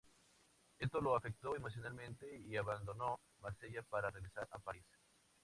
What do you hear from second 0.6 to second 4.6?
Esto lo afectó emocionalmente y abandonó Marsella para regresar a